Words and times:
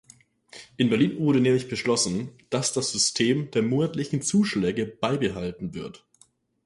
In 0.77 0.89
Berlin 0.89 1.19
wurde 1.23 1.39
nämlich 1.39 1.69
beschlossen, 1.69 2.31
dass 2.49 2.73
das 2.73 2.91
System 2.91 3.51
der 3.51 3.61
monatlichen 3.61 4.23
Zuschläge 4.23 4.87
beibehalten 4.87 5.75
wird. 5.75 6.07